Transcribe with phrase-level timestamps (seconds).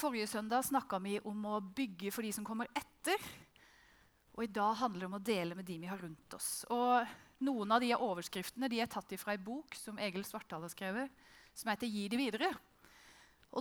[0.00, 3.20] Forrige søndag snakka vi om å bygge for de som kommer etter.
[4.32, 6.62] Og i dag handler det om å dele med de vi har rundt oss.
[6.72, 7.04] Og
[7.40, 11.08] Noen av de overskriftene de er tatt fra ei bok som Egil Svartdal har skrevet,
[11.56, 12.52] som heter 'Gi det videre'.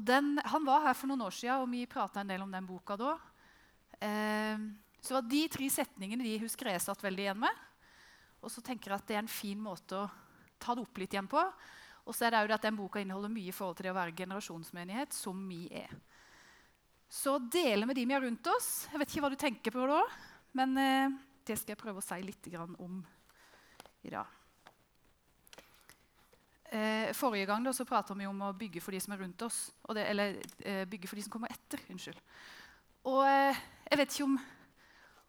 [0.04, 2.66] Den, han var her for noen år siden, og vi prata en del om den
[2.68, 3.18] boka da.
[4.02, 4.58] Eh,
[5.02, 7.56] så var de tre setningene de husker jeg satt veldig igjen med.
[8.44, 10.12] Og så tenker jeg at det er en fin måte å
[10.60, 11.40] ta det opp litt igjen på.
[12.06, 14.00] Og så er det jo at den boka inneholder mye i forhold til det å
[14.00, 15.90] være generasjonsmenighet, som vi er.
[17.10, 18.86] Så dele med de vi har rundt oss.
[18.92, 20.04] Jeg vet ikke hva du tenker på da,
[20.60, 23.00] men eh, det skal jeg prøve å si litt om
[24.06, 24.36] i dag.
[26.70, 29.42] Eh, forrige gang da, så prata vi om å bygge for de som er rundt
[29.42, 29.58] oss.
[29.90, 31.82] Det, eller eh, bygge for de som kommer etter.
[31.90, 32.20] unnskyld.
[33.10, 34.36] Og jeg vet ikke om,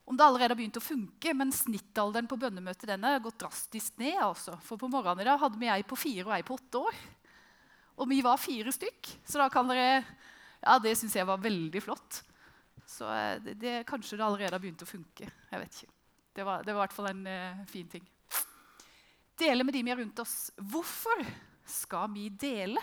[0.05, 3.97] om, det allerede har begynt å funke, men snittalderen på bønnemøtet denne har gått drastisk
[4.03, 4.19] ned.
[4.21, 4.59] altså.
[4.69, 7.01] For på morgenen i dag hadde vi ei på fire og ei på åtte år.
[8.05, 9.15] Og vi var fire stykk.
[9.25, 10.03] Så da kan dere
[10.61, 12.23] Ja, det syns jeg var veldig flott.
[12.89, 15.29] Så eh, det, det, kanskje det allerede har begynt å funke.
[15.29, 15.93] Jeg vet ikke.
[16.37, 18.05] Det var, det var i hvert fall en uh, fin ting
[19.41, 20.51] dele med de vi har rundt oss.
[20.57, 21.25] Hvorfor
[21.65, 22.81] skal vi dele?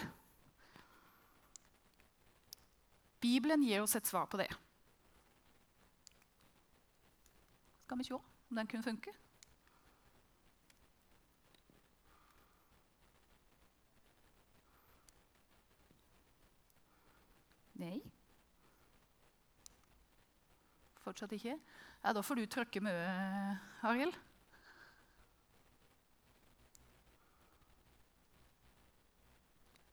[3.21, 4.49] Bibelen gir oss et svar på det.
[7.85, 9.13] Skal vi se om den kunne funke?
[17.77, 18.01] Nei.
[21.03, 21.57] Fortsatt ikke?
[22.03, 24.17] Ja, Da får du trykke mye, Arild.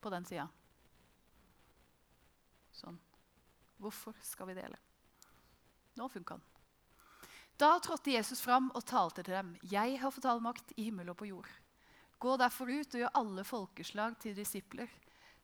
[0.04, 0.44] på den sida.
[2.76, 2.98] Sånn.
[3.80, 4.76] Hvorfor skal vi dele?
[5.96, 6.44] Nå funka den.
[7.56, 9.54] Da trådte Jesus fram og talte til dem.
[9.70, 11.48] Jeg har fått all makt i himmel og på jord.
[12.20, 14.90] Gå derfor ut og gjør alle folkeslag til disipler.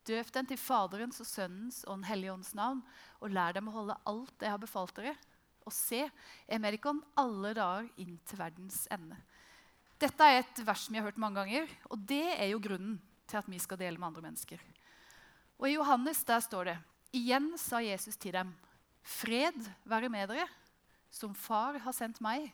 [0.09, 2.81] Døp dem til Faderens og Sønnens og Den hellige ånds navn,
[3.21, 5.15] og lær dem å holde alt jeg har befalt dere.
[5.69, 6.07] Og se,
[6.49, 6.79] jeg med
[7.21, 9.19] alle dager inn til verdens ende.
[10.01, 12.97] Dette er et vers vi har hørt mange ganger, og det er jo grunnen
[13.29, 14.63] til at vi skal dele med andre mennesker.
[15.61, 16.79] Og I Johannes der står det
[17.13, 18.55] Igjen sa Jesus til dem,
[19.03, 20.47] Fred være med dere.
[21.11, 22.53] Som far har sendt meg,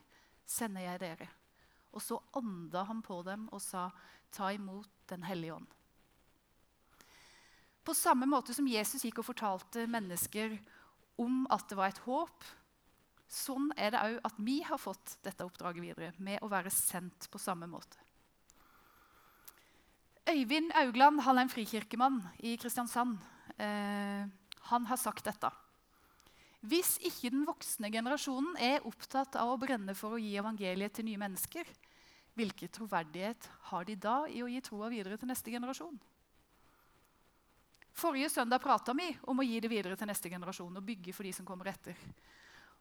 [0.48, 1.28] sender jeg dere.
[1.92, 3.90] Og så ånda han på dem og sa,
[4.32, 5.75] Ta imot Den hellige ånd.
[7.86, 10.56] På samme måte som Jesus gikk og fortalte mennesker
[11.22, 12.46] om at det var et håp,
[13.30, 17.28] sånn er det òg at vi har fått dette oppdraget videre med å være sendt
[17.30, 17.98] på samme måte.
[20.26, 23.20] Øyvind Augland han er en frikirkemann i Kristiansand.
[23.62, 24.26] Eh,
[24.72, 25.52] han har sagt dette.
[26.66, 31.06] Hvis ikke den voksne generasjonen er opptatt av å brenne for å gi evangeliet til
[31.06, 31.68] nye mennesker,
[32.34, 35.94] hvilken troverdighet har de da i å gi troa videre til neste generasjon?
[37.96, 41.24] Forrige søndag prata vi om å gi det videre til neste generasjon og bygge for
[41.24, 41.96] de som kommer etter.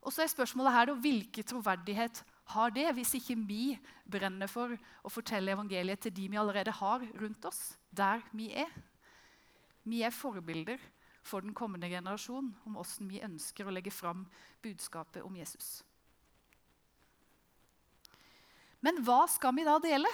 [0.03, 2.19] Og så er spørsmålet her Hvilken troverdighet
[2.51, 7.05] har det hvis ikke vi brenner for å fortelle evangeliet til de vi allerede har
[7.21, 8.69] rundt oss, der vi er?
[9.87, 10.83] Vi er forbilder
[11.25, 14.25] for den kommende generasjon om hvordan vi ønsker å legge fram
[14.61, 15.79] budskapet om Jesus.
[18.83, 20.11] Men hva skal vi da dele?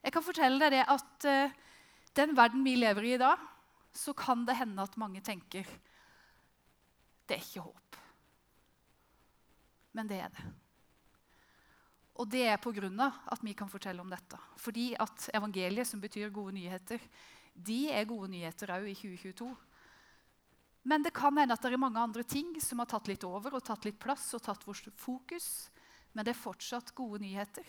[0.00, 1.58] Jeg kan fortelle deg det at uh,
[2.16, 3.38] den verden vi lever i i dag,
[3.92, 5.66] så kan det hende at mange tenker
[7.26, 7.96] det er ikke håp.
[9.94, 10.46] Men det er det.
[12.18, 13.12] Og det er pga.
[13.30, 14.36] at vi kan fortelle om dette.
[14.56, 16.98] Fordi at evangeliet, som betyr gode nyheter,
[17.54, 19.56] de er gode nyheter òg i 2022.
[20.82, 23.54] Men det kan hende at det er mange andre ting som har tatt litt over
[23.54, 25.70] og tatt litt plass og tatt vårt fokus.
[26.12, 27.64] Men det er fortsatt gode nyheter.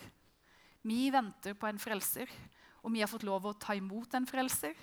[0.82, 2.28] Vi venter på en frelser,
[2.82, 4.76] og vi har fått lov å ta imot en frelser.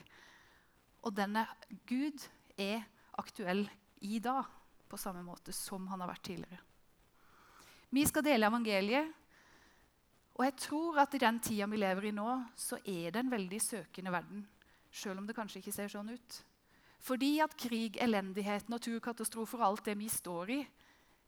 [1.04, 1.46] Og denne
[1.88, 2.24] Gud
[2.60, 2.84] er
[3.20, 3.66] aktuell
[4.08, 4.48] i dag
[4.90, 6.64] på samme måte som han har vært tidligere.
[7.90, 9.16] Vi skal dele evangeliet
[10.40, 13.32] og jeg tror at i den tida vi lever i nå, så er det en
[13.32, 14.46] veldig søkende verden.
[14.88, 16.38] Selv om det kanskje ikke ser sånn ut.
[17.04, 20.62] Fordi at krig, elendighet, naturkatastrofer og alt det vi står i,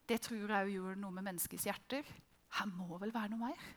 [0.07, 2.07] det tror jeg òg gjør noe med menneskets hjerter.
[2.55, 3.67] Her må vel være noe mer?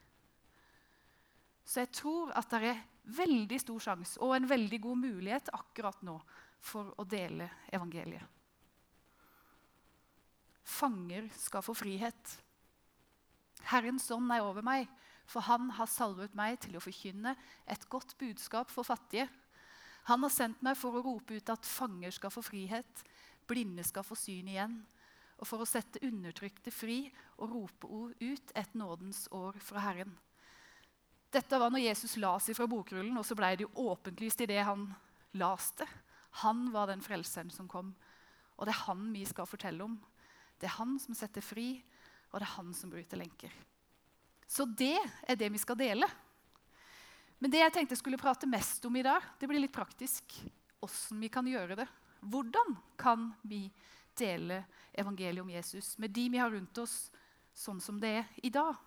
[1.64, 2.82] Så jeg tror at det er
[3.18, 6.18] veldig stor sjanse og en veldig god mulighet akkurat nå
[6.64, 8.24] for å dele evangeliet.
[10.64, 12.36] Fanger skal få frihet.
[13.68, 14.88] Herrens ånd er over meg,
[15.28, 17.34] for han har salvet meg til å forkynne
[17.70, 19.28] et godt budskap for fattige.
[20.08, 23.04] Han har sendt meg for å rope ut at fanger skal få frihet,
[23.48, 24.82] blinde skal få syn igjen,
[25.40, 27.06] og for å sette undertrykte fri
[27.38, 27.88] og rope
[28.20, 30.12] ut et nådens år fra Herren.
[31.34, 34.86] Dette var når Jesus las fra bokrullen, og så ble det jo i det han
[35.34, 35.86] laste.
[36.44, 37.94] Han var den frelseren som kom.
[38.54, 39.96] Og det er han vi skal fortelle om.
[40.58, 41.82] Det er han som setter fri,
[42.30, 43.50] og det er han som bryter lenker.
[44.46, 46.06] Så det er det vi skal dele.
[47.42, 50.38] Men det jeg tenkte jeg skulle prate mest om i dag, det blir litt praktisk.
[50.84, 51.88] Åssen vi kan gjøre det.
[52.22, 53.66] Hvordan kan vi
[54.16, 54.62] dele
[54.94, 57.10] evangeliet om Jesus med de vi har rundt oss,
[57.54, 58.78] sånn som det er i dag?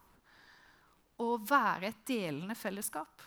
[1.23, 3.23] Og være et delende fellesskap.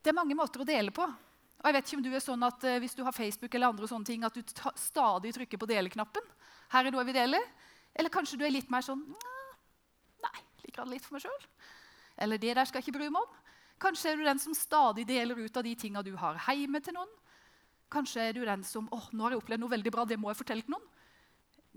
[0.00, 1.04] Det er mange måter å dele på.
[1.60, 3.68] Og jeg vet ikke om du er sånn at uh, Hvis du har Facebook, eller
[3.68, 4.40] andre sånne ting, at du
[4.80, 6.24] stadig trykker på deleknappen.
[6.72, 7.42] Her er noe vi deler.
[7.42, 7.68] dele.
[7.94, 9.02] Eller kanskje du er litt mer sånn
[10.20, 11.46] Nei, liker det litt for meg sjøl.
[12.20, 13.38] Eller det der skal jeg ikke bry meg om.
[13.80, 16.96] Kanskje er du den som stadig deler ut av de tinga du har hjemme til
[16.96, 17.12] noen.
[17.90, 20.28] Kanskje er du den som åh, nå har jeg opplevd noe veldig bra, det må
[20.30, 20.84] jeg fortelle til noen.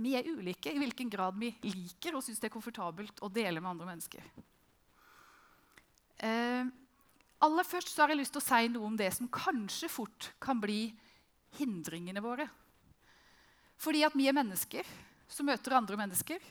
[0.01, 3.61] Vi er ulike i hvilken grad vi liker og syns det er komfortabelt å dele
[3.61, 4.25] med andre mennesker.
[6.23, 6.65] Eh,
[7.43, 10.61] aller først har jeg lyst til å si noe om det som kanskje fort kan
[10.63, 10.87] bli
[11.59, 12.47] hindringene våre.
[13.77, 14.87] Fordi at vi er mennesker
[15.27, 16.41] som møter andre mennesker.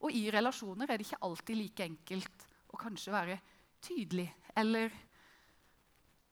[0.00, 3.40] Og i relasjoner er det ikke alltid like enkelt å kanskje være
[3.84, 4.92] tydelig eller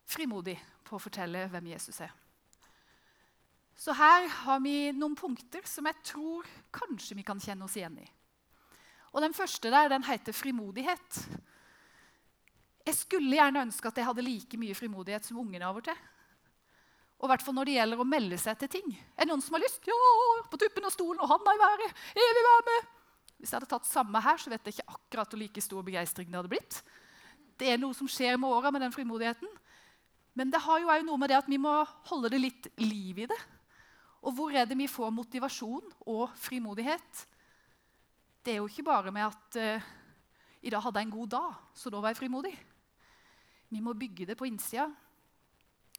[0.09, 2.13] frimodig på å fortelle hvem Jesus er.
[3.79, 8.01] Så her har vi noen punkter som jeg tror kanskje vi kan kjenne oss igjen
[8.03, 8.09] i.
[9.15, 11.21] Og Den første der, den heter frimodighet.
[12.89, 15.99] Jeg skulle gjerne ønske at jeg hadde like mye frimodighet som ungene av og til.
[17.19, 18.93] Og hvert fall når det gjelder å melde seg til ting.
[19.17, 19.87] Er det noen som har lyst?
[19.87, 19.97] Ja,
[20.51, 22.03] på tuppen av stolen og handa i været.
[22.19, 22.91] Jeg vil være med.
[23.39, 26.31] Hvis jeg hadde tatt samme her, så vet jeg ikke akkurat hvor like stor begeistring
[26.31, 26.81] det hadde blitt.
[27.59, 29.51] Det er noe som skjer med åra med den frimodigheten.
[30.39, 31.75] Men det har jo òg noe med det at vi må
[32.11, 33.39] holde det litt liv i det.
[34.27, 37.25] Og hvor er det vi får motivasjon og frimodighet?
[38.43, 39.89] Det er jo ikke bare med at uh,
[40.63, 42.55] i dag hadde jeg en god dag, så da var jeg frimodig.
[43.69, 44.89] Vi må bygge det på innsida.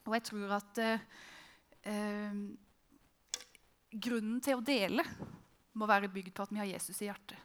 [0.04, 1.06] Og jeg tror at uh,
[1.88, 2.40] uh,
[3.90, 5.04] grunnen til å dele
[5.78, 7.38] må være bygd på at vi har Jesus i hjertet.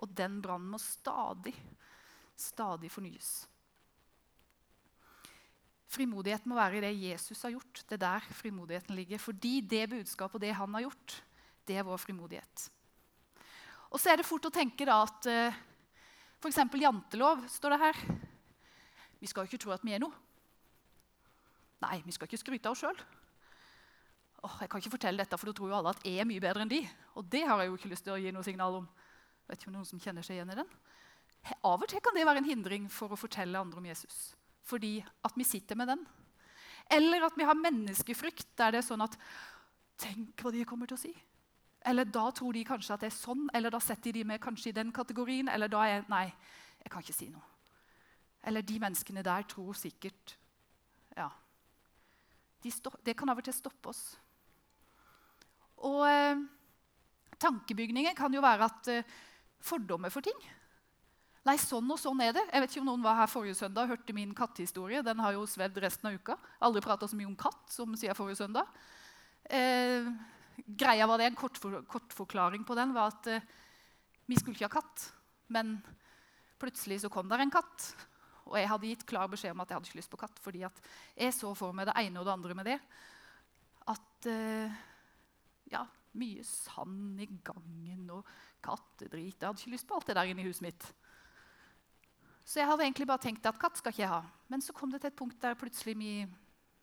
[0.00, 1.54] Og den brannen må stadig,
[2.36, 3.49] stadig fornyes.
[5.90, 7.82] Frimodighet må være i det Jesus har gjort.
[7.88, 9.18] Det er der frimodigheten ligger.
[9.18, 11.16] Fordi det budskapet og det han har gjort,
[11.66, 12.66] det er vår frimodighet.
[13.90, 15.58] Og så er det fort å tenke da at uh,
[16.38, 16.60] f.eks.
[16.78, 17.98] jantelov står det her.
[19.18, 20.14] Vi skal jo ikke tro at vi er noe.
[21.82, 23.02] Nei, vi skal ikke skryte av oss sjøl.
[24.60, 26.62] Jeg kan ikke fortelle dette, for da tror jo alle at jeg er mye bedre
[26.64, 26.84] enn de.
[27.18, 28.86] Og det har jeg jo ikke lyst til å gi noe signal om.
[29.50, 30.76] Vet ikke om noen som kjenner seg igjen i den.
[31.66, 34.30] Av og til kan det være en hindring for å fortelle andre om Jesus
[34.66, 36.04] fordi at vi sitter med den.
[36.90, 39.18] Eller at vi har menneskefrykt, der det er sånn at
[40.00, 41.10] Tenk hva de kommer til å si.
[41.84, 44.70] Eller da tror de kanskje at det er sånn, eller da setter de meg kanskje
[44.70, 45.48] i den kategorien.
[45.52, 46.24] Eller da er Nei,
[46.80, 47.44] jeg kan ikke si noe.
[48.48, 50.36] Eller de menneskene der tror sikkert
[51.16, 51.28] Ja.
[52.64, 52.72] De
[53.04, 54.16] det kan av og til stoppe oss.
[55.84, 56.40] Og eh,
[57.40, 59.12] tankebygninger kan jo være at eh,
[59.60, 60.40] fordommer for ting
[61.48, 62.42] Nei, sånn og sånn er det.
[62.50, 65.00] Jeg vet ikke om noen var her forrige søndag og hørte min kattehistorie.
[65.04, 66.36] Den har jo svevd resten av uka.
[66.60, 68.68] Aldri prata så mye om katt som siden forrige søndag.
[69.48, 70.10] Eh,
[70.66, 73.48] greia var det, En kortforklaring kort, kort på den var at eh,
[74.28, 75.06] vi skulle ikke ha katt.
[75.48, 75.78] Men
[76.60, 77.88] plutselig så kom der en katt.
[78.50, 80.38] Og jeg hadde gitt klar beskjed om at jeg hadde ikke lyst på katt.
[80.44, 82.78] fordi jeg så for meg det ene og det andre med det.
[83.88, 84.80] At eh,
[85.72, 85.86] ja,
[86.20, 88.26] mye sand i gangen og
[88.60, 89.40] kattedrit.
[89.40, 90.92] Jeg hadde ikke lyst på alt det der inne i huset mitt.
[92.50, 94.24] Så jeg hadde egentlig bare tenkt at katt skal ikke jeg ha.
[94.50, 96.14] Men så kom det til et punkt der plutselig vi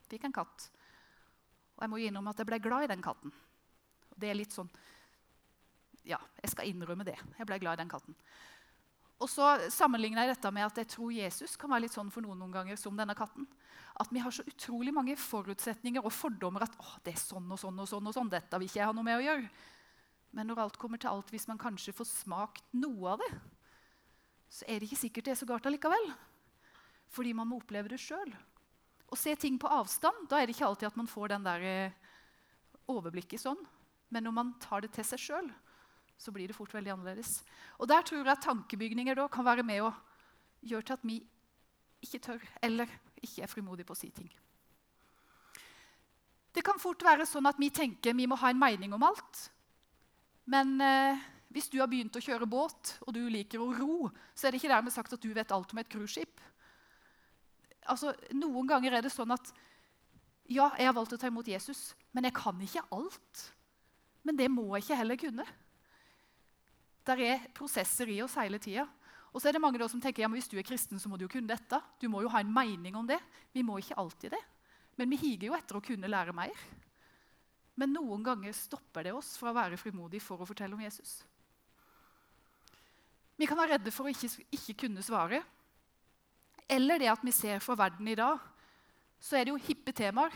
[0.07, 0.69] fikk en katt.
[1.75, 3.33] Og jeg må innrømme at jeg ble glad i den katten.
[4.15, 4.69] Det er litt sånn
[6.07, 7.17] Ja, jeg skal innrømme det.
[7.35, 8.15] Jeg ble glad i den katten.
[9.19, 12.23] Og så sammenligner jeg dette med at jeg tror Jesus kan være litt sånn for
[12.23, 13.49] noen noen ganger som denne katten.
[13.99, 17.59] At vi har så utrolig mange forutsetninger og fordommer at å, det er sånn og
[17.59, 18.07] sånn og sånn.
[18.07, 19.51] og sånn, dette vil ikke jeg ha noe med å gjøre.
[20.37, 23.31] Men når alt kommer til alt, hvis man kanskje får smakt noe av det,
[24.49, 26.11] så er det ikke sikkert det er så galt allikevel.
[27.13, 28.31] Fordi man må oppleve det sjøl.
[29.07, 31.63] Å se ting på avstand, da er det ikke alltid at man får den der
[31.63, 31.97] eh,
[32.91, 33.59] overblikket sånn.
[34.11, 35.47] Men når man tar det til seg sjøl,
[36.17, 37.41] så blir det fort veldig annerledes.
[37.77, 39.93] Og Der tror jeg at tankebygninger da kan være med å
[40.65, 41.21] gjøre til at vi
[42.03, 44.29] ikke tør eller ikke er frimodige på å si ting.
[46.53, 49.43] Det kan fort være sånn at vi tenker vi må ha en mening om alt.
[50.49, 54.47] Men eh, hvis du har begynt å kjøre båt, og du liker å ro, så
[54.47, 56.41] er det ikke dermed sagt at du vet alt om et cruiseskip.
[57.87, 59.53] Altså, noen ganger er det sånn at
[60.47, 63.45] ja, jeg har valgt å ta imot Jesus, men jeg kan ikke alt.
[64.27, 65.45] Men det må jeg ikke heller kunne.
[67.07, 68.83] Der er prosesser i oss hele tida.
[69.31, 71.19] Og så er det mange som tenker ja, men hvis du er kristen, så må
[71.19, 71.79] du jo kunne dette.
[71.99, 73.19] Du må jo ha en mening om det.
[73.55, 74.43] Vi må ikke alltid det.
[74.99, 76.67] Men vi higer jo etter å kunne lære mer.
[77.77, 81.19] Men noen ganger stopper det oss fra å være frimodige for å fortelle om Jesus.
[83.37, 85.43] Vi kan være redde for å ikke, ikke kunne svare.
[86.67, 88.41] Eller det at vi ser fra verden i dag,
[89.19, 90.33] så er det jo hippe temaer.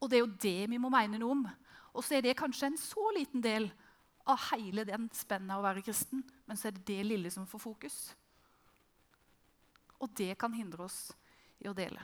[0.00, 1.44] Og det er jo det vi må mene noe om.
[1.92, 3.68] Og så er det kanskje en så liten del
[4.30, 7.62] av hele den spennet å være kristen, men så er det det lille som får
[7.62, 7.98] fokus.
[10.00, 11.10] Og det kan hindre oss
[11.60, 12.00] i å dele.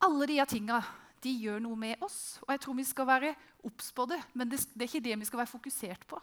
[0.00, 0.80] Alle de tinga
[1.20, 3.34] de gjør noe med oss, og jeg tror vi skal være
[3.68, 4.20] obs på det.
[4.32, 6.20] Men det, det, er ikke det vi skal være fokusert på.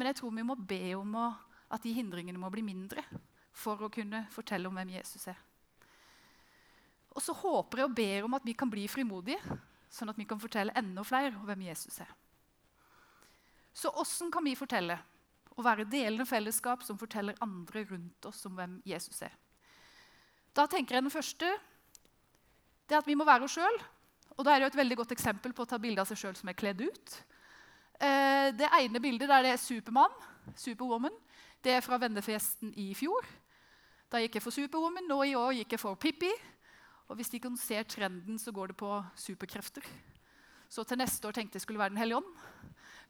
[0.00, 1.26] Men jeg tror vi må be om å,
[1.68, 3.02] at de hindringene må bli mindre
[3.52, 5.36] for å kunne fortelle om hvem Jesus er.
[7.12, 9.58] Og så håper jeg og ber om at vi kan bli frimodige,
[9.92, 12.08] sånn at vi kan fortelle enda flere om hvem Jesus er.
[13.76, 14.96] Så åssen kan vi fortelle
[15.52, 19.34] og være delende fellesskap som forteller andre rundt oss om hvem Jesus er?
[20.56, 21.50] Da tenker jeg Den første
[22.88, 23.76] det er at vi må være oss sjøl.
[24.34, 26.18] Og da er det jo et veldig godt eksempel på å ta bilde av seg
[26.18, 27.12] sjøl som er kledd ut.
[28.00, 30.14] Eh, det ene bildet der det er Supermann,
[30.56, 31.16] Superwoman,
[31.60, 33.26] det er fra vennefesten i fjor.
[34.10, 36.30] Da gikk jeg for Superwoman, nå i år gikk jeg for Pippi.
[37.10, 38.88] Og hvis de kan se trenden, så går det på
[39.18, 39.84] superkrefter.
[40.70, 42.30] Så til neste år tenkte jeg skulle være Den hellige ånd.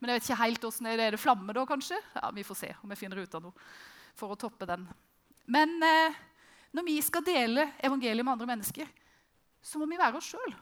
[0.00, 1.98] Men jeg vet ikke helt er det er det flamme da, kanskje?
[2.16, 3.52] Ja, Vi får se om jeg finner ut av noe
[4.16, 4.88] for å toppe den.
[5.46, 6.16] Men eh,
[6.72, 8.88] når vi skal dele evangeliet med andre mennesker,
[9.62, 10.54] så må vi være oss sjøl.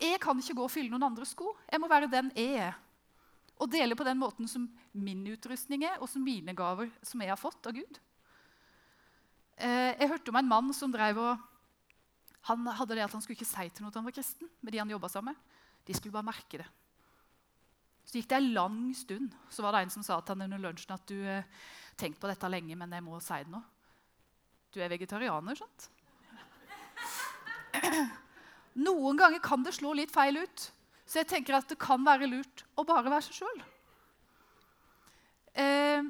[0.00, 1.52] Jeg kan ikke gå og fylle noen andres sko.
[1.70, 2.74] Jeg må være den jeg er.
[3.56, 7.32] Og dele på den måten som min utrustning er, og som mine gaver som jeg
[7.32, 8.00] har fått av Gud.
[9.56, 11.44] Eh, jeg hørte om en mann som drev og
[12.46, 14.48] han hadde det at han skulle ikke si til noe at han var kristen.
[14.60, 15.54] med de han sammen med.
[15.86, 16.66] De skulle bare merke det.
[18.06, 19.32] Så gikk det en lang stund.
[19.50, 21.44] Så var det en som sa til han under lunsjen at du tenkte
[21.96, 23.62] tenkt på dette lenge, men jeg må si det nå.
[24.70, 25.88] Du er vegetarianer, sant?
[28.86, 30.66] Noen ganger kan det slå litt feil ut.
[31.06, 33.64] Så jeg tenker at det kan være lurt å bare være seg sjøl.
[35.56, 36.08] Eh,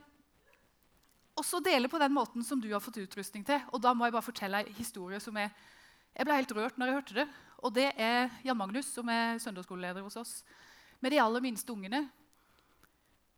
[1.37, 3.61] og så dele på den måten som du har fått utrustning til.
[3.77, 5.53] Og da må jeg bare fortelle en historie som jeg,
[6.17, 7.27] Jeg ble helt rørt når jeg hørte det.
[7.61, 10.33] Og det er Jan Magnus, som er søndagsskoleleder hos oss
[11.01, 12.07] med de aller minste ungene,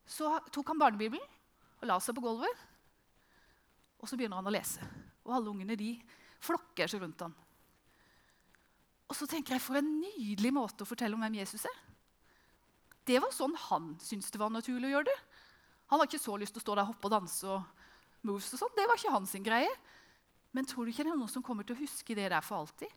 [0.09, 1.25] så tok han barnebibelen
[1.83, 2.65] og la seg på gulvet.
[3.99, 4.85] Og så begynner han å lese.
[5.27, 5.97] Og alle ungene de
[6.45, 7.35] flokker seg rundt ham.
[9.09, 11.79] Og så tenker jeg, For en nydelig måte å fortelle om hvem Jesus er.
[13.09, 15.19] Det var sånn han syntes det var naturlig å gjøre det.
[15.89, 18.53] Han har ikke så lyst til å stå der og hoppe og danse og moves
[18.53, 18.75] og sånn.
[18.77, 19.71] Det var ikke hans greie.
[20.53, 22.61] Men tror du ikke det er noen som kommer til å huske det der for
[22.61, 22.93] alltid?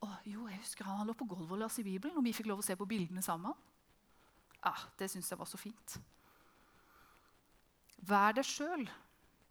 [0.00, 2.48] Å, jo, jeg husker Han han lå på gulvet og leste Bibelen, og vi fikk
[2.48, 3.52] lov å se på bildene sammen.
[4.62, 5.98] Ja, det syns jeg var så fint.
[8.08, 8.86] Vær deg sjøl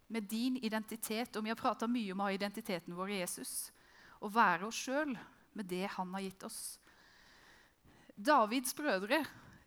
[0.07, 1.35] med din identitet.
[1.35, 3.53] Og vi har prata mye om å ha identiteten vår i Jesus.
[4.21, 5.15] Å være oss sjøl
[5.55, 6.59] med det han har gitt oss.
[8.15, 9.23] Davids brødre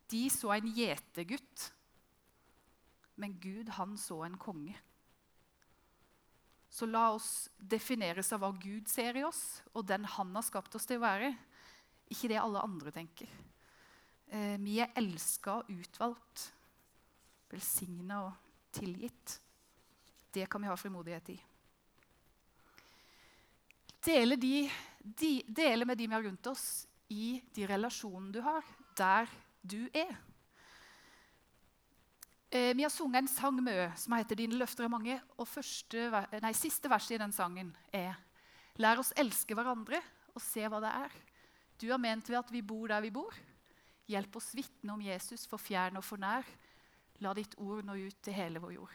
[0.08, 1.66] de så en gjetergutt,
[3.20, 4.76] men Gud han så en konge.
[6.68, 10.76] Så la oss defineres av hva Gud ser i oss, og den han har skapt
[10.78, 11.32] oss til å være.
[12.08, 13.28] Ikke det alle andre tenker.
[14.28, 16.44] Eh, vi er elska og utvalgt,
[17.50, 19.38] velsigna og tilgitt.
[20.32, 21.38] Det kan vi ha frimodighet i.
[24.04, 24.68] Dele, de,
[24.98, 28.64] de, dele med de vi har rundt oss, i de relasjonene du har,
[28.98, 29.30] der
[29.64, 30.16] du er.
[32.50, 35.20] Eh, vi har sunget en sang med som heter 'Dine løfter er mange'.
[35.38, 38.14] og første, nei, Siste verset i den sangen er
[38.76, 40.00] 'Lær oss elske hverandre
[40.34, 41.20] og se hva det er'.
[41.80, 43.34] Du har ment ved at vi bor der vi bor.
[44.08, 46.44] Hjelp oss vitne om Jesus for fjern og for nær.
[47.20, 48.94] La ditt ord nå ut til hele vår jord.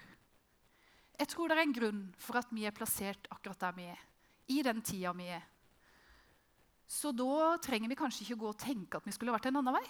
[1.19, 3.99] Jeg tror det er en grunn for at vi er plassert akkurat der vi er.
[4.47, 5.43] I den tida vi er.
[6.93, 9.73] Så da trenger vi kanskje ikke gå og tenke at vi skulle vært en annen
[9.73, 9.85] vei.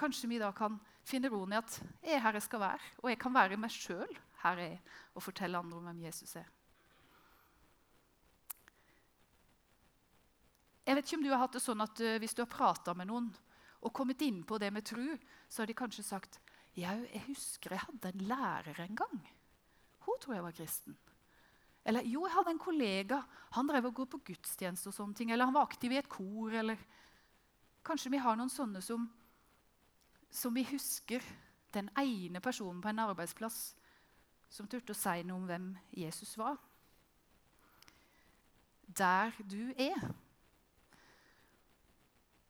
[0.00, 3.12] Kanskje vi da kan finne roen i at jeg er her jeg skal være, og
[3.12, 6.48] jeg kan være meg sjøl her jeg er, og fortelle andre om hvem Jesus er.
[10.88, 12.96] Jeg vet ikke om du har hatt det sånn at uh, Hvis du har prata
[12.98, 13.28] med noen
[13.80, 15.14] og kommet inn på det med tru,
[15.46, 16.40] så har de kanskje sagt
[16.74, 19.22] «Jeg, jeg husker jeg hadde en lærer en gang.
[20.06, 20.98] Hun tror jeg var kristen.
[21.84, 23.20] Eller jo, jeg hadde en kollega.
[23.56, 25.32] Han drev og går på gudstjeneste og sånne ting.
[25.32, 26.52] Eller han var aktiv i et kor.
[26.52, 26.80] Eller
[27.86, 29.06] kanskje vi har noen sånne som,
[30.30, 31.24] som vi husker.
[31.74, 33.60] Den ene personen på en arbeidsplass
[34.50, 36.58] som turte å si noe om hvem Jesus var.
[38.90, 40.10] Der du er.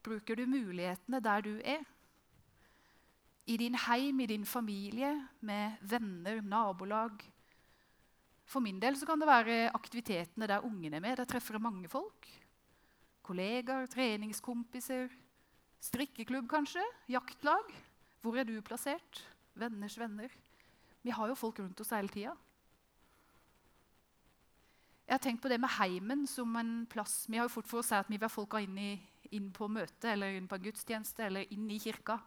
[0.01, 1.85] Bruker du mulighetene der du er?
[3.47, 7.21] I din heim, i din familie, med venner, nabolag,
[8.50, 11.16] For min del kan det være aktivitetene der ungene er med.
[11.21, 12.26] Der treffer jeg mange folk.
[13.23, 15.12] Kollegaer, treningskompiser,
[15.80, 17.71] strikkeklubb kanskje, jaktlag.
[18.21, 19.23] Hvor er du plassert?
[19.54, 20.33] Venners venner.
[21.02, 22.35] Vi har jo folk rundt oss hele tida.
[25.07, 27.25] Jeg har tenkt på det med heimen som en plass.
[27.28, 28.90] Vi har jo fort for å si at vi vil folka inn, i,
[29.35, 32.19] inn, på møte eller inn på en gudstjeneste eller inn i kirka.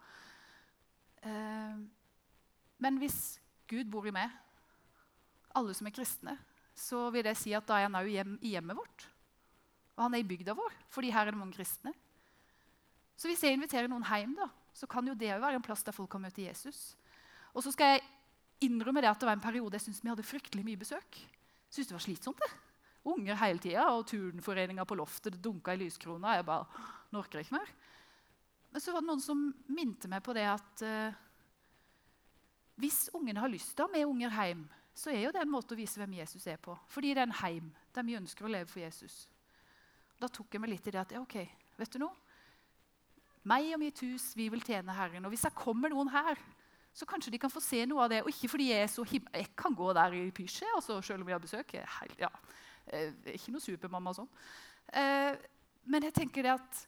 [1.24, 1.78] Eh,
[2.84, 3.38] men hvis
[3.70, 4.32] Gud bor i meg,
[5.58, 6.36] alle som er kristne,
[6.74, 9.06] så vil det si at da er han òg hjem, i hjemmet vårt.
[9.94, 11.92] Og han er i bygda vår, fordi her er det mange kristne.
[13.14, 15.86] Så hvis jeg inviterer noen hjem, da, så kan jo det òg være en plass
[15.86, 16.96] der folk kan møte Jesus.
[17.54, 18.04] Og så skal jeg
[18.66, 21.20] innrømme det at det var en periode jeg syntes vi hadde fryktelig mye besøk.
[21.70, 22.42] Synes det var slitsomt.
[22.42, 22.50] det.
[23.04, 26.38] Unger hele tida, og turnforeninga på loftet det dunka i lyskrona.
[26.38, 26.66] Jeg bare
[27.12, 27.68] Nå orker jeg ikke mer.
[28.72, 31.18] Men så var det noen som minte meg på det at uh,
[32.82, 35.50] hvis ungene har lyst til å ha med unger hjem, så er jo det en
[35.50, 36.76] måte å vise hvem Jesus er på.
[36.90, 39.24] Fordi det er en heim der vi ønsker å leve for Jesus.
[40.20, 41.40] Da tok jeg meg litt i det at ja, ok,
[41.80, 42.14] vet du noe?
[43.44, 45.26] Meg og mitt hus, vi vil tjene Herren.
[45.26, 46.38] Og hvis det kommer noen her,
[46.94, 48.22] så kanskje de kan få se noe av det.
[48.22, 51.22] Og ikke fordi jeg er så him Jeg kan gå der i pysje altså, selv
[51.22, 51.74] om jeg har besøk.
[51.74, 52.30] Jeg ja.
[53.34, 54.30] Ikke noe supermamma sånn.
[54.94, 55.34] Eh,
[55.90, 56.84] men jeg tenker det at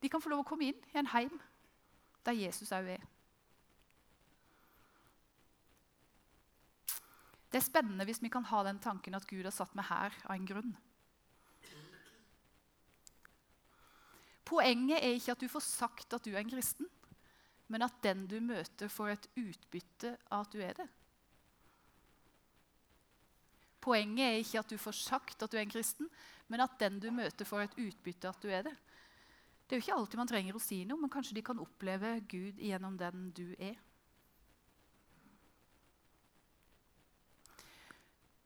[0.00, 1.32] de kan få lov å komme inn i en heim
[2.24, 3.04] der Jesus òg er.
[7.50, 10.14] Det er spennende hvis vi kan ha den tanken at Gud har satt meg her
[10.26, 10.70] av en grunn.
[14.50, 16.88] Poenget er ikke at du får sagt at du er en kristen,
[17.70, 20.86] men at den du møter, får et utbytte av at du er det.
[23.80, 26.10] Poenget er ikke at du får sagt at du er en kristen,
[26.50, 28.74] men at den du møter, får et utbytte av at du er det.
[29.66, 32.16] Det er jo ikke alltid man trenger å si noe, men kanskje de kan oppleve
[32.28, 33.78] Gud gjennom den du er.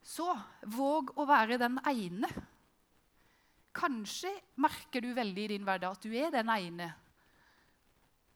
[0.05, 0.27] Så
[0.69, 2.29] våg å være den ene
[3.75, 4.31] Kanskje
[4.63, 6.93] merker du veldig i din hverdag at du er den ene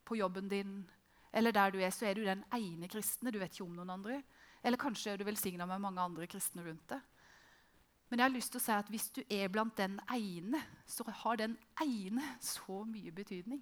[0.09, 0.81] på jobben din.
[1.31, 3.31] Eller der du er, så er du den ene kristne.
[3.31, 4.17] Du vet ikke om noen andre.
[4.67, 7.05] Eller kanskje er du velsigna med mange andre kristne rundt deg.
[8.09, 11.07] Men jeg har lyst til å si at hvis du er blant den ene, så
[11.23, 11.55] har den
[11.85, 13.61] ene så mye betydning.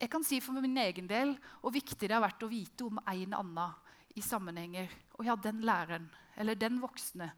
[0.00, 3.00] Jeg kan si for min egen del hvor viktig det har vært å vite om
[3.02, 3.82] en annen
[4.16, 4.90] i sammenhenger.
[5.18, 7.30] Og ja, den læreren eller den voksne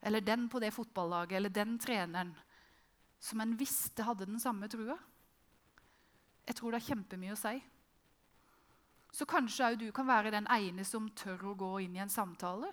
[0.00, 2.34] eller den på det fotballaget eller den treneren
[3.18, 4.96] som en visste hadde den samme trua.
[6.46, 7.58] Jeg tror det har kjempemye å si.
[9.12, 12.12] Så kanskje òg du kan være den ene som tør å gå inn i en
[12.12, 12.70] samtale.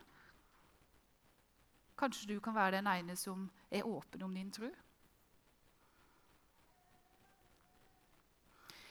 [1.97, 4.67] Kanskje du kan være den ene som er åpen om din tru.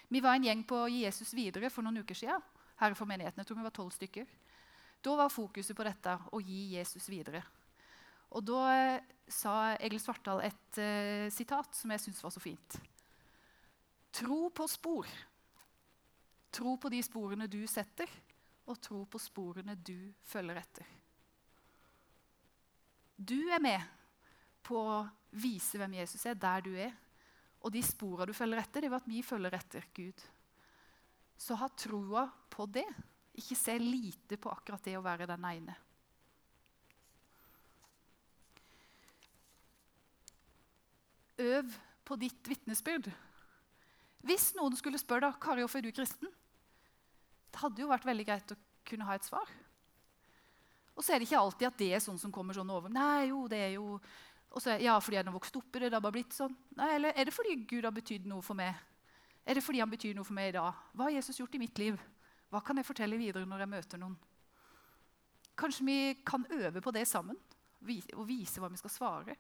[0.09, 2.43] Vi var en gjeng på Jesus videre for noen uker siden.
[2.81, 3.41] Her for menigheten.
[3.41, 4.27] Jeg tror vi var tolv stykker.
[5.05, 7.43] Da var fokuset på dette å gi Jesus videre.
[8.35, 12.77] Og da eh, sa Egil Svartdal et uh, sitat som jeg syntes var så fint.
[14.15, 15.09] Tro på spor.
[16.55, 18.11] Tro på de sporene du setter,
[18.71, 20.91] og tro på sporene du følger etter.
[23.17, 23.81] Du er med
[24.65, 25.01] på å
[25.37, 26.95] vise hvem Jesus er, der du er.
[27.65, 30.25] Og de sporene du følger etter, det var at vi følger etter Gud.
[31.37, 32.87] Så ha troa på det.
[33.35, 35.75] Ikke se lite på akkurat det å være den ene.
[41.39, 43.09] øv på ditt vitnesbyrd.
[44.25, 46.31] Hvis noen skulle spørre deg, Kari, hvorfor er du kristen,
[47.53, 49.51] det hadde jo vært veldig greit å kunne ha et svar.
[50.95, 52.93] Og så er det ikke alltid at det er sånn som kommer sånn over.
[52.93, 53.99] Nei, jo, det er jo...
[54.55, 56.53] Og så, ja, fordi jeg har vokst opp i det, det har bare blitt sånn.
[56.79, 58.77] Nei, eller er det fordi Gud har betydd noe for meg?
[59.45, 60.85] Er det fordi han betyr noe for meg i dag?
[60.95, 61.99] Hva har Jesus gjort i mitt liv?
[62.53, 64.17] Hva kan jeg fortelle videre når jeg møter noen?
[65.59, 67.39] Kanskje vi kan øve på det sammen
[67.85, 69.35] og vise hva vi skal svare.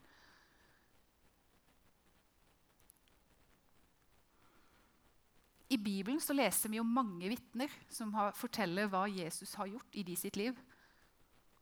[5.73, 9.97] I Bibelen så leser vi om mange vitner som har, forteller hva Jesus har gjort
[9.97, 10.59] i de sitt liv.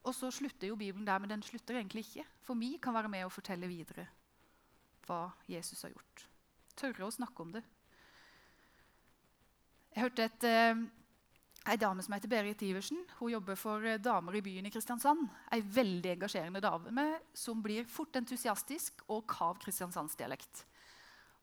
[0.03, 2.27] Og så slutter jo Bibelen der, men den slutter egentlig ikke.
[2.43, 4.09] For vi kan være med og fortelle videre
[5.07, 6.27] hva Jesus har gjort.
[6.79, 7.63] Tørre å snakke om det.
[9.95, 10.83] Jeg hørte et, eh,
[11.69, 12.99] ei dame som heter Berit Iversen.
[13.19, 15.29] Hun jobber for eh, damer i byen i Kristiansand.
[15.55, 20.65] Ei veldig engasjerende dame som blir fort entusiastisk og kav kristiansandsdialekt.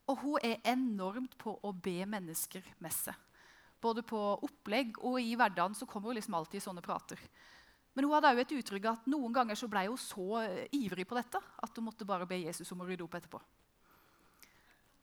[0.10, 3.15] Og hun er enormt på å be mennesker med seg.
[3.79, 7.21] Både på opplegg og i hverdagen så kommer hun liksom alltid i sånne prater.
[7.95, 11.08] Men hun hadde også et uttrykk at noen ganger så ble hun så eh, ivrig
[11.08, 13.39] på dette at hun måtte bare be Jesus om å rydde opp etterpå.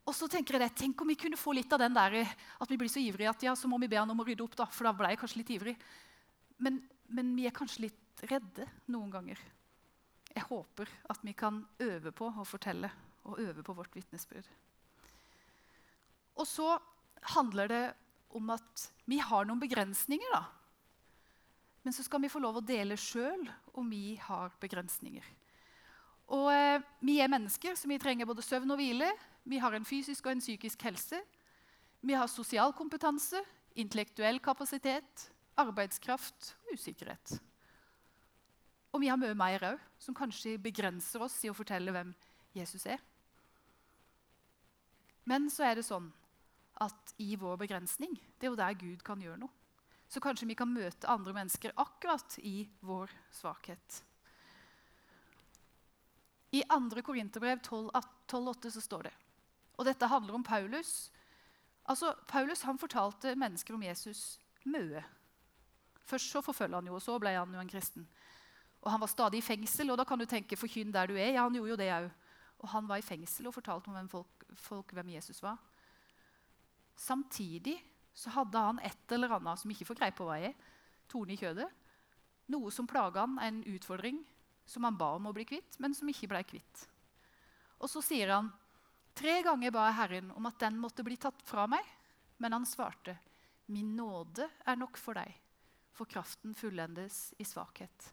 [0.07, 2.71] Og så tenker jeg det, Tenk om vi kunne få litt av den der at
[2.71, 4.55] vi blir så ivrige at ja, så må vi be han om å rydde opp.
[4.57, 5.75] da, for da ble jeg kanskje litt ivrig.
[6.63, 6.79] Men
[7.13, 9.41] men vi er kanskje litt redde noen ganger.
[10.33, 12.91] Jeg håper at vi kan øve på å fortelle
[13.27, 14.47] og øve på vårt vitnesbyrd.
[16.37, 16.75] Og så
[17.37, 17.85] handler det
[18.37, 20.29] om at vi har noen begrensninger.
[20.33, 20.45] da.
[21.83, 25.25] Men så skal vi få lov å dele sjøl om vi har begrensninger.
[26.35, 29.13] Og eh, Vi er mennesker, så vi trenger både søvn og hvile.
[29.47, 31.21] Vi har en fysisk og en psykisk helse.
[32.03, 33.39] Vi har sosial kompetanse,
[33.79, 37.37] intellektuell kapasitet, arbeidskraft og usikkerhet.
[38.93, 42.15] Og vi har mye mer òg, som kanskje begrenser oss i å fortelle hvem
[42.57, 43.03] Jesus er.
[45.27, 46.09] Men så er det sånn
[46.83, 49.53] at i vår begrensning det er jo der Gud kan gjøre noe.
[50.07, 54.03] Så kanskje vi kan møte andre mennesker akkurat i vår svakhet.
[56.55, 57.03] I 2.
[57.03, 59.15] Korinterbrev 12,8 så står det
[59.77, 61.11] Og dette handler om Paulus.
[61.87, 65.05] Altså, Paulus han fortalte mennesker om Jesus mye.
[66.07, 68.07] Først så forfølger han jo, og så ble han jo en kristen.
[68.87, 71.35] Og Han var stadig i fengsel, og da kan du tenke 'forkynn der du er'.
[71.35, 72.11] Ja, han gjorde jo det òg.
[72.59, 75.59] Og han var i fengsel og fortalte om hvem folk, folk hvem Jesus var.
[76.97, 77.83] Samtidig
[78.15, 80.55] så hadde han et eller annet som ikke får greie på hva er.
[81.09, 81.69] Tone i kjødet.
[82.49, 84.25] Noe som plaga han, en utfordring
[84.67, 86.89] som han ba om å bli kvitt, men som ikke ble kvitt.
[87.81, 88.53] Og så sier han
[89.17, 91.85] tre ganger ba jeg Herren om at den måtte bli tatt fra meg.
[92.37, 93.17] Men han svarte,
[93.73, 95.33] min nåde er nok for deg,
[95.97, 98.11] for kraften fullendes i svakhet.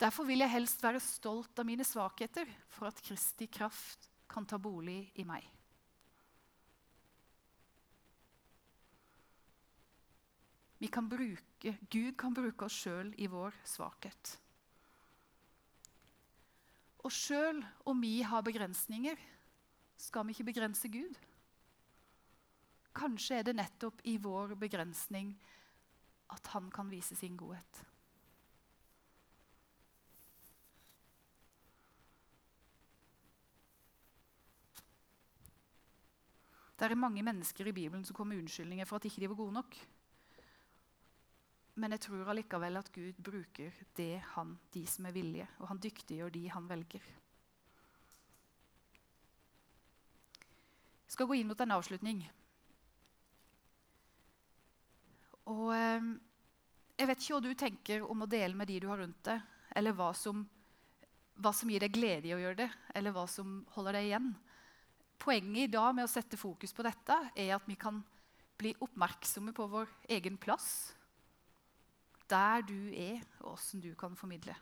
[0.00, 4.60] Derfor vil jeg helst være stolt av mine svakheter, for at Kristi kraft kan ta
[4.60, 5.44] bolig i meg.
[10.90, 14.32] Kan bruke, Gud kan bruke oss sjøl i vår svakhet.
[17.04, 19.20] Og sjøl om vi har begrensninger,
[20.00, 21.18] skal vi ikke begrense Gud.
[22.96, 25.34] Kanskje er det nettopp i vår begrensning
[26.34, 27.84] at han kan vise sin godhet.
[36.80, 39.36] Det er mange mennesker i Bibelen som kommer med unnskyldninger for at ikke de var
[39.36, 39.74] gode nok.
[41.76, 45.80] Men jeg tror allikevel at Gud bruker det han, de som er villige, og han
[45.80, 47.04] dyktiggjør de han velger.
[51.10, 52.22] Skal gå inn mot en avslutning.
[55.50, 56.10] Og eh,
[57.00, 59.42] Jeg vet ikke hva du tenker om å dele med de du har rundt deg,
[59.74, 60.44] eller hva som,
[61.40, 64.30] hva som gir deg glede i å gjøre det, eller hva som holder deg igjen.
[65.20, 68.02] Poenget i dag med å sette fokus på dette er at vi kan
[68.60, 70.92] bli oppmerksomme på vår egen plass.
[72.28, 74.54] Der du er, og åssen du kan formidle.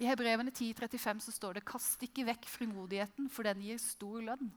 [0.00, 4.50] I Hebrevene 10,35 så står det 'Kast ikke vekk frimodigheten, for den gir stor lønn'.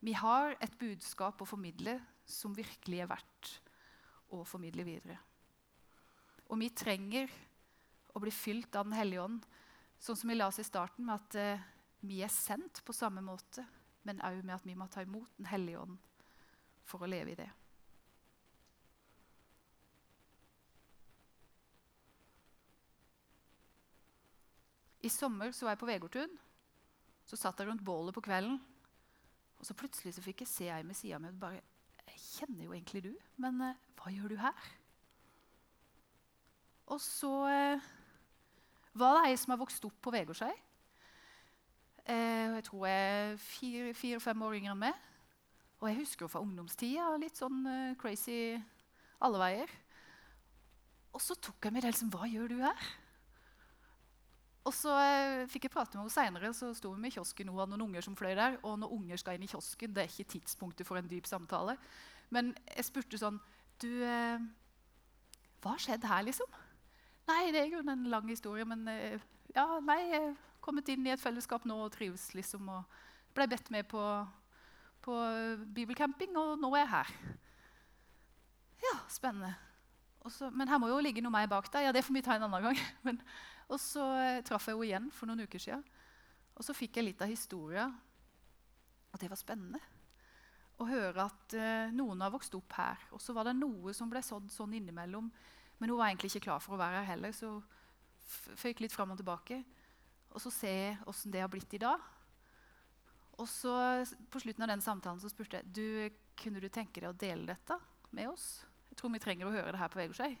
[0.00, 3.60] Vi har et budskap å formidle som virkelig er verdt
[4.32, 5.18] å formidle videre.
[6.48, 7.30] Og vi trenger
[8.14, 9.44] å bli fylt av Den hellige ånd.
[10.00, 11.60] Sånn som vi la oss i starten, med at eh,
[12.00, 13.66] vi er sendt på samme måte,
[14.08, 15.98] men òg med at vi må ta imot Den hellige ånd
[16.88, 17.50] for å leve i det.
[25.00, 26.36] I sommer så var jeg på Vegårtun.
[27.24, 28.58] Så satt jeg rundt bålet på kvelden.
[29.60, 31.60] Og så plutselig så fikk jeg se ei med sida mi og bare
[32.10, 34.70] Jeg kjenner jo egentlig du, men eh, hva gjør du her?
[36.90, 37.90] Og så eh,
[38.98, 40.50] var det ei som har vokst opp på Vegårshei.
[42.10, 45.06] Eh, jeg tror jeg er fire-fem år yngre enn meg.
[45.80, 47.06] Og jeg husker jo fra ungdomstida.
[47.20, 48.58] Litt sånn uh, crazy
[49.24, 49.70] alle veier.
[51.14, 52.90] Og så tok jeg med det liksom Hva gjør du her?
[54.68, 56.52] Og så eh, fikk jeg prate med henne seinere.
[56.56, 58.58] Så sto vi i kiosken, hun hadde noen unger som fløy der.
[58.60, 61.76] Og når unger skal inn i kiosken, det er ikke tidspunktet for en dyp samtale.
[62.34, 63.40] Men jeg spurte sånn
[63.80, 64.42] Du, eh,
[65.64, 66.58] hva har skjedd her, liksom?
[67.30, 69.22] Nei, det er jo en lang historie, men eh,
[69.54, 72.68] ja, nei, jeg er kommet inn i et fellesskap nå og trives, liksom.
[72.68, 74.02] Og ble bedt med på,
[75.04, 75.16] på
[75.72, 77.14] bibelcamping, og nå er jeg her.
[78.84, 79.54] Ja, spennende.
[80.20, 81.86] Også, men her må jo ligge noe mer bak deg.
[81.86, 82.80] Ja, det får vi ta en annen gang.
[83.06, 83.20] Men,
[83.70, 85.84] og så eh, traff jeg henne igjen for noen uker siden.
[86.58, 87.94] Og så fikk jeg litt av historien.
[89.10, 89.80] Og det var spennende
[90.80, 93.00] å høre at uh, noen har vokst opp her.
[93.12, 95.28] Og så var det noe som ble sådd sånn innimellom
[95.80, 97.54] men hun var egentlig ikke klar for å være her heller, så
[98.60, 99.62] føyk litt fram og tilbake.
[100.36, 100.72] Og så se
[101.08, 102.02] åssen det har blitt i dag.
[103.40, 103.72] Og så
[104.30, 105.86] På slutten av den samtalen så spurte jeg du,
[106.36, 107.78] kunne du tenke deg å dele dette
[108.12, 108.66] med oss.
[108.90, 110.34] Jeg tror vi trenger å høre det her på Vegårshei.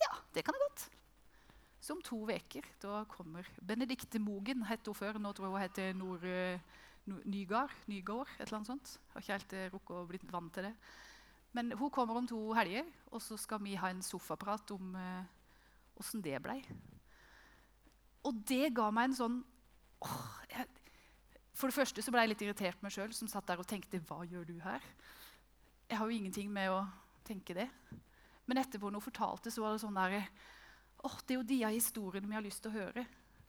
[0.00, 0.86] Ja, det kan jeg godt.
[1.86, 2.64] Så om to uker
[3.06, 5.20] kommer Benedicte Mogen, het hun før.
[5.22, 6.24] Nå tror jeg hun heter Nord,
[7.30, 8.94] Nygard, Nygård, et eller annet sånt.
[9.12, 10.72] Har ikke helt eh, rukket å bli vant til det.
[11.54, 14.96] Men hun kommer om to helger, og så skal vi ha en sofaprat om
[15.94, 16.58] åssen eh, det blei.
[18.26, 19.38] Og det ga meg en sånn
[20.02, 20.66] åh, jeg,
[21.54, 24.02] For det første så ble jeg litt irritert meg sjøl, som satt der og tenkte
[24.10, 24.82] Hva gjør du her?
[25.86, 26.82] Jeg har jo ingenting med å
[27.22, 27.70] tenke det.
[28.50, 30.24] Men etterpå når hun fortalte, så var det sånn der
[31.04, 33.06] åh, Det er jo de historiene vi har lyst til å høre.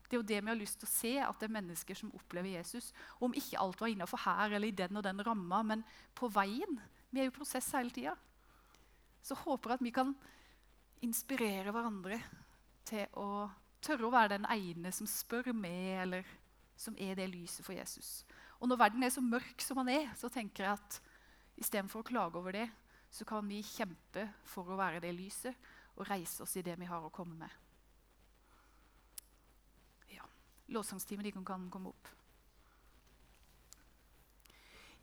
[0.08, 2.14] Det er jo det vi har lyst til å se, at det er mennesker som
[2.16, 2.94] opplever Jesus.
[3.20, 5.84] Om ikke alt var innafor her eller i den og den ramma, men
[6.16, 6.80] på veien.
[7.12, 8.16] Vi er jo i prosess hele tida.
[9.22, 10.14] Så håper jeg at vi kan
[11.04, 12.22] inspirere hverandre
[12.88, 13.50] til å
[13.84, 16.30] tørre å være den ene som spør med, eller
[16.80, 18.24] som er det lyset for Jesus.
[18.62, 21.00] Og når verden er så mørk som den er, så tenker jeg at
[21.60, 22.68] istedenfor å klage over det,
[23.12, 26.90] så kan vi kjempe for å være det lyset og reise oss i det vi
[26.90, 27.64] har å komme med
[30.74, 32.14] lovsangsteamet kan komme opp.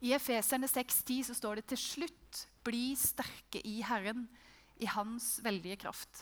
[0.04, 4.26] I Efeserne 6,10 så står det til slutt bli sterke i Herren,
[4.76, 6.20] i Hans veldige kraft.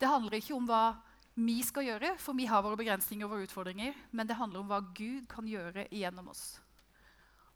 [0.00, 0.94] Det handler ikke om hva
[1.34, 4.70] vi skal gjøre, for vi har våre begrensninger og våre utfordringer, men det handler om
[4.70, 6.44] hva Gud kan gjøre gjennom oss.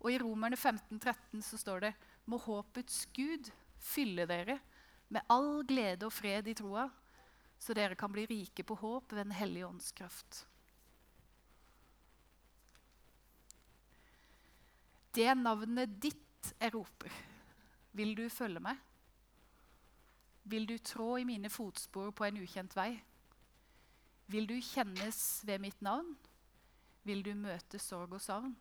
[0.03, 1.95] Og I Romerne 15, 13 så står det
[2.29, 3.49] må håpets Gud
[3.81, 4.59] fylle dere
[5.09, 6.89] med all glede og fred i troa,
[7.59, 10.47] så dere kan bli rike på håp ved Den hellige ånds kraft.
[15.19, 17.13] det navnet ditt jeg roper,
[17.99, 18.79] vil du følge meg?
[20.49, 22.93] Vil du trå i mine fotspor på en ukjent vei?
[24.31, 25.19] Vil du kjennes
[25.49, 26.15] ved mitt navn?
[27.05, 28.55] Vil du møte sorg og savn?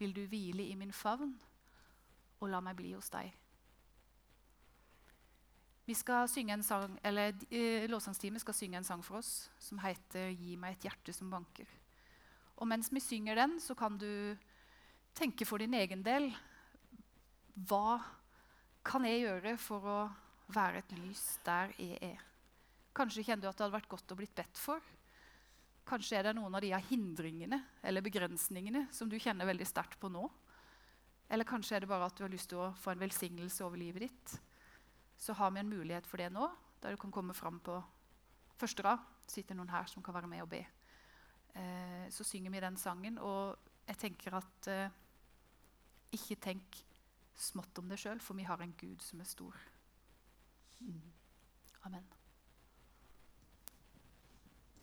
[0.00, 1.36] Vil du hvile i min favn
[2.40, 3.30] og la meg bli hos deg?
[5.90, 9.80] Vi skal synge en sang, eller eh, Lovsangsteamet skal synge en sang for oss som
[9.82, 11.72] heter 'Gi meg et hjerte som banker'.
[12.62, 14.36] Og mens vi synger den, så kan du
[15.18, 16.28] tenke for din egen del
[17.56, 17.98] Hva
[18.86, 19.96] kan jeg gjøre for å
[20.54, 22.20] være et lys der jeg er?
[22.94, 24.78] Kanskje kjenner du at det hadde vært godt å blitt bedt for.
[25.84, 30.06] Kanskje er det noen av de hindringene eller begrensningene som du kjenner veldig sterkt på
[30.06, 30.30] nå.
[31.28, 33.82] Eller kanskje er det bare at du har lyst til å få en velsignelse over
[33.82, 34.38] livet ditt.
[35.20, 36.48] Så har vi en mulighet for det nå,
[36.80, 37.76] der du kan komme fram på
[38.60, 38.98] første rad.
[39.30, 40.64] sitter noen her som kan være med og be.
[41.54, 43.18] Eh, så synger vi den sangen.
[43.18, 43.56] Og
[43.86, 44.96] jeg tenker at eh,
[46.12, 46.80] ikke tenk
[47.36, 49.56] smått om det sjøl, for vi har en Gud som er stor.
[50.80, 51.12] Mm.
[51.84, 52.19] Amen.